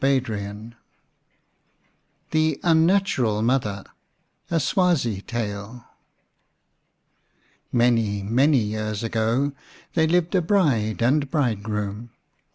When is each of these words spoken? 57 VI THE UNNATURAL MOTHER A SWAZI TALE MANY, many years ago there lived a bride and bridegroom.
57 0.03 0.71
VI 0.73 0.77
THE 2.31 2.59
UNNATURAL 2.63 3.43
MOTHER 3.43 3.83
A 4.49 4.59
SWAZI 4.59 5.21
TALE 5.27 5.85
MANY, 7.71 8.23
many 8.23 8.57
years 8.57 9.03
ago 9.03 9.51
there 9.93 10.07
lived 10.07 10.33
a 10.33 10.41
bride 10.41 11.03
and 11.03 11.29
bridegroom. 11.29 12.09